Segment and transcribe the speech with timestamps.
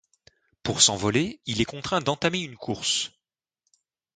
[0.63, 3.11] Pour s'envoler il est contraint d'entamer une course.